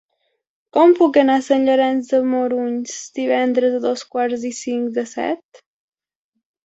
[0.77, 5.05] Com puc anar a Sant Llorenç de Morunys divendres a dos quarts i cinc de
[5.13, 5.63] set?